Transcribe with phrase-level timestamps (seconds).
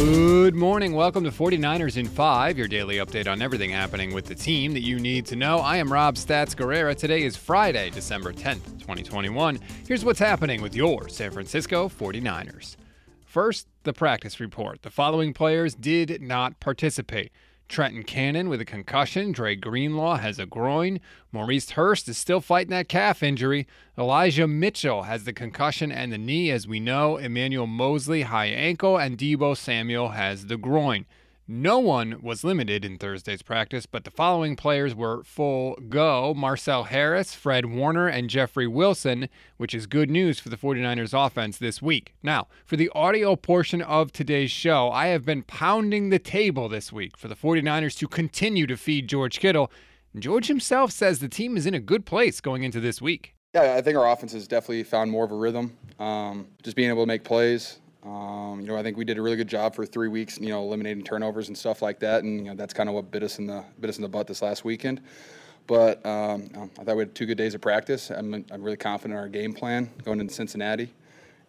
[0.00, 0.94] Good morning.
[0.94, 4.80] Welcome to 49ers in 5, your daily update on everything happening with the team that
[4.80, 5.58] you need to know.
[5.58, 6.96] I am Rob Stats Guerrera.
[6.96, 9.58] Today is Friday, December 10th, 2021.
[9.86, 12.76] Here's what's happening with your San Francisco 49ers.
[13.26, 14.80] First, the practice report.
[14.80, 17.30] The following players did not participate.
[17.70, 19.32] Trenton Cannon with a concussion.
[19.32, 21.00] Dre Greenlaw has a groin.
[21.32, 23.66] Maurice Hurst is still fighting that calf injury.
[23.96, 27.16] Elijah Mitchell has the concussion and the knee, as we know.
[27.16, 28.98] Emmanuel Moseley, high ankle.
[28.98, 31.06] And Deebo Samuel has the groin.
[31.52, 36.84] No one was limited in Thursday's practice, but the following players were full go Marcell
[36.84, 41.82] Harris, Fred Warner, and Jeffrey Wilson, which is good news for the 49ers offense this
[41.82, 42.14] week.
[42.22, 46.92] Now, for the audio portion of today's show, I have been pounding the table this
[46.92, 49.72] week for the 49ers to continue to feed George Kittle.
[50.16, 53.34] George himself says the team is in a good place going into this week.
[53.56, 55.76] Yeah, I think our offense has definitely found more of a rhythm.
[55.98, 59.22] Um, just being able to make plays, um, you know, I think we did a
[59.22, 62.38] really good job for three weeks, you know, eliminating turnovers and stuff like that, and
[62.38, 64.26] you know, that's kind of what bit us in the bit us in the butt
[64.26, 65.02] this last weekend.
[65.66, 68.10] But um, I thought we had two good days of practice.
[68.10, 70.92] I'm, I'm really confident in our game plan going into Cincinnati,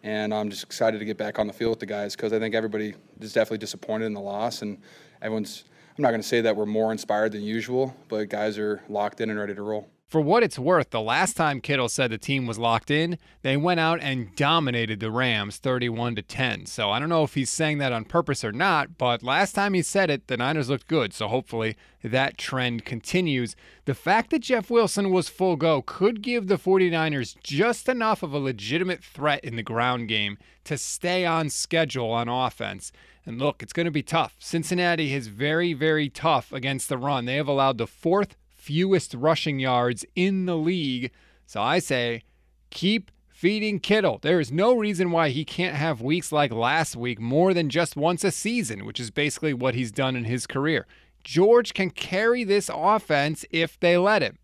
[0.02, 2.38] and I'm just excited to get back on the field with the guys because I
[2.38, 4.78] think everybody is definitely disappointed in the loss, and
[5.22, 5.64] everyone's.
[5.96, 9.20] I'm not going to say that we're more inspired than usual, but guys are locked
[9.20, 9.88] in and ready to roll.
[10.12, 13.56] For what it's worth, the last time Kittle said the team was locked in, they
[13.56, 16.66] went out and dominated the Rams 31 to 10.
[16.66, 19.72] So I don't know if he's saying that on purpose or not, but last time
[19.72, 21.14] he said it, the Niners looked good.
[21.14, 23.56] So hopefully that trend continues.
[23.86, 28.34] The fact that Jeff Wilson was full go could give the 49ers just enough of
[28.34, 32.92] a legitimate threat in the ground game to stay on schedule on offense.
[33.24, 34.36] And look, it's going to be tough.
[34.38, 37.24] Cincinnati is very, very tough against the run.
[37.24, 41.10] They have allowed the fourth fewest rushing yards in the league.
[41.46, 42.22] So I say
[42.70, 44.20] keep feeding Kittle.
[44.22, 47.96] There is no reason why he can't have weeks like last week more than just
[47.96, 50.86] once a season, which is basically what he's done in his career.
[51.24, 54.38] George can carry this offense if they let him.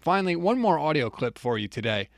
[0.00, 2.08] Finally, one more audio clip for you today.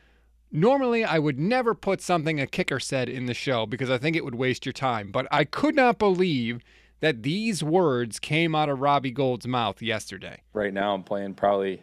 [0.51, 4.17] Normally, I would never put something a kicker said in the show because I think
[4.17, 6.61] it would waste your time, but I could not believe
[7.01, 10.43] that these words came out of Robbie Gould's mouth yesterday.
[10.53, 11.83] Right now, I'm playing probably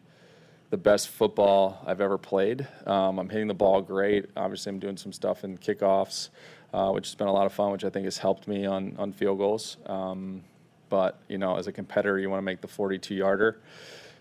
[0.69, 2.67] the best football I've ever played.
[2.85, 4.25] Um, I'm hitting the ball great.
[4.35, 6.29] Obviously, I'm doing some stuff in kickoffs,
[6.73, 8.95] uh, which has been a lot of fun, which I think has helped me on
[8.97, 9.77] on field goals.
[9.85, 10.44] Um,
[10.89, 13.59] but you know, as a competitor, you want to make the 42 yarder.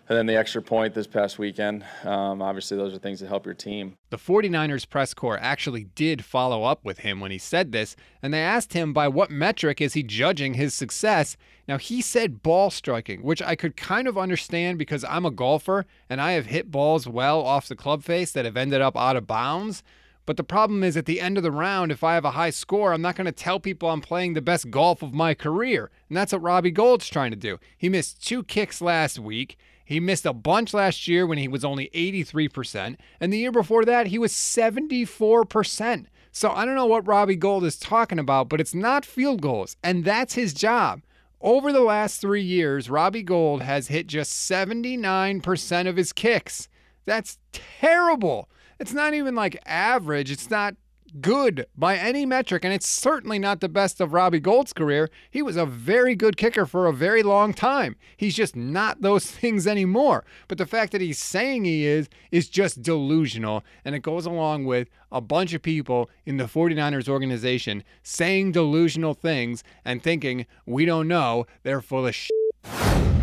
[0.09, 1.83] And then the extra point this past weekend.
[2.05, 3.97] Um, obviously, those are things that help your team.
[4.09, 8.33] The 49ers press corps actually did follow up with him when he said this, and
[8.33, 11.35] they asked him by what metric is he judging his success.
[11.67, 15.85] Now, he said ball striking, which I could kind of understand because I'm a golfer
[16.09, 19.17] and I have hit balls well off the club face that have ended up out
[19.17, 19.83] of bounds.
[20.27, 22.49] But the problem is at the end of the round, if I have a high
[22.49, 25.89] score, I'm not going to tell people I'm playing the best golf of my career.
[26.09, 27.59] And that's what Robbie Gould's trying to do.
[27.77, 29.57] He missed two kicks last week.
[29.85, 32.97] He missed a bunch last year when he was only 83%.
[33.21, 36.07] And the year before that, he was 74%.
[36.33, 39.77] So I don't know what Robbie Gould is talking about, but it's not field goals.
[39.81, 41.03] And that's his job.
[41.39, 46.67] Over the last three years, Robbie Gould has hit just 79% of his kicks.
[47.05, 48.49] That's terrible.
[48.79, 50.31] It's not even like average.
[50.31, 50.75] It's not
[51.21, 55.09] good by any metric, and it's certainly not the best of Robbie Gould's career.
[55.31, 57.95] He was a very good kicker for a very long time.
[58.17, 60.25] He's just not those things anymore.
[60.47, 64.65] But the fact that he's saying he is, is just delusional, and it goes along
[64.65, 70.85] with a bunch of people in the 49ers organization saying delusional things and thinking, we
[70.85, 73.16] don't know, they're full of shit.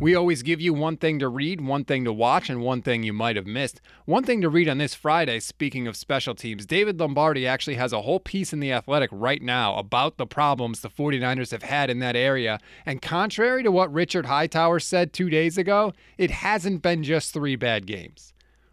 [0.00, 3.02] We always give you one thing to read, one thing to watch, and one thing
[3.02, 3.82] you might have missed.
[4.06, 7.92] One thing to read on this Friday, speaking of special teams, David Lombardi actually has
[7.92, 11.90] a whole piece in The Athletic right now about the problems the 49ers have had
[11.90, 12.60] in that area.
[12.86, 17.56] And contrary to what Richard Hightower said two days ago, it hasn't been just three
[17.56, 18.32] bad games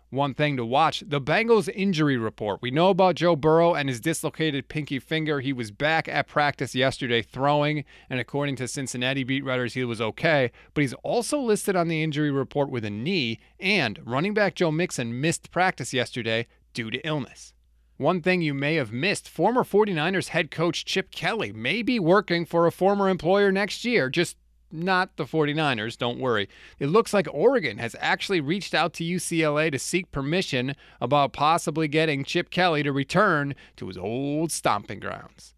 [0.09, 1.03] one thing to watch.
[1.06, 2.62] The Bengals injury report.
[2.62, 5.41] We know about Joe Burrow and his dislocated pinky finger.
[5.41, 10.02] He was back at practice yesterday throwing, and according to Cincinnati beat writers, he was
[10.02, 10.52] okay.
[10.73, 14.72] But he's also listed on the injury report with a knee, and running back Joe
[14.72, 17.53] Mixon missed practice yesterday due to illness.
[17.97, 22.46] One thing you may have missed former 49ers head coach Chip Kelly may be working
[22.46, 24.08] for a former employer next year.
[24.08, 24.37] Just
[24.72, 26.49] not the 49ers, don't worry.
[26.79, 31.87] It looks like Oregon has actually reached out to UCLA to seek permission about possibly
[31.87, 35.53] getting Chip Kelly to return to his old stomping grounds.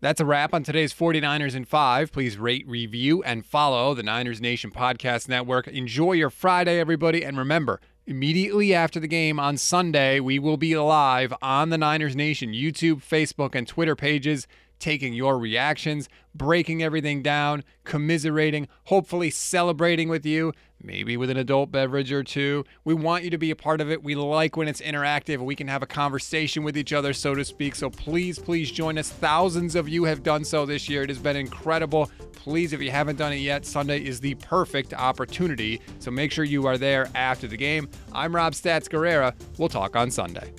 [0.00, 2.12] That's a wrap on today's 49ers in 5.
[2.12, 5.66] Please rate, review, and follow the Niners Nation Podcast Network.
[5.66, 7.24] Enjoy your Friday, everybody.
[7.24, 12.14] And remember, immediately after the game on Sunday, we will be live on the Niners
[12.14, 14.46] Nation YouTube, Facebook, and Twitter pages
[14.84, 21.72] taking your reactions, breaking everything down, commiserating, hopefully celebrating with you, maybe with an adult
[21.72, 22.62] beverage or two.
[22.84, 24.04] We want you to be a part of it.
[24.04, 25.38] We like when it's interactive.
[25.38, 27.74] We can have a conversation with each other, so to speak.
[27.76, 29.08] So please, please join us.
[29.08, 31.02] Thousands of you have done so this year.
[31.02, 32.10] It has been incredible.
[32.34, 35.80] Please, if you haven't done it yet, Sunday is the perfect opportunity.
[35.98, 37.88] So make sure you are there after the game.
[38.12, 39.34] I'm Rob Stats Guerrera.
[39.56, 40.52] We'll talk on Sunday.